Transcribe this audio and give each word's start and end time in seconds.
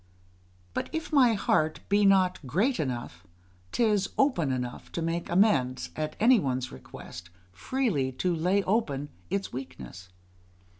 But 0.73 0.89
if 0.91 1.13
my 1.13 1.33
heart 1.35 1.81
be 1.87 2.05
not 2.07 2.39
great 2.47 2.79
enough, 2.79 3.23
'tis 3.71 4.09
open 4.17 4.51
enough 4.51 4.91
to 4.93 4.99
make 5.03 5.29
amends, 5.29 5.91
at 5.95 6.15
any 6.19 6.39
one's 6.39 6.71
request, 6.71 7.29
freely 7.51 8.11
to 8.13 8.33
lay 8.33 8.63
open 8.63 9.09
its 9.29 9.53
weakness. 9.53 10.09